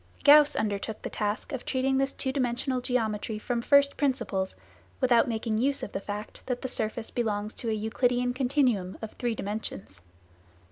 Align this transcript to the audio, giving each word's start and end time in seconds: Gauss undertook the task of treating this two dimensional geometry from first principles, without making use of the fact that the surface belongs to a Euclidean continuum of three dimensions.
Gauss 0.23 0.55
undertook 0.55 1.03
the 1.03 1.11
task 1.11 1.51
of 1.51 1.63
treating 1.63 1.99
this 1.99 2.11
two 2.11 2.31
dimensional 2.31 2.81
geometry 2.81 3.37
from 3.37 3.61
first 3.61 3.97
principles, 3.97 4.55
without 4.99 5.27
making 5.27 5.59
use 5.59 5.83
of 5.83 5.91
the 5.91 5.99
fact 5.99 6.41
that 6.47 6.63
the 6.63 6.67
surface 6.67 7.11
belongs 7.11 7.53
to 7.53 7.69
a 7.69 7.73
Euclidean 7.73 8.33
continuum 8.33 8.97
of 9.03 9.11
three 9.11 9.35
dimensions. 9.35 10.01